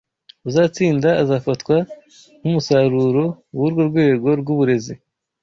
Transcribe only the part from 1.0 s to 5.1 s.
azafatwa nkumusaruro wurwo rwego rwuburezi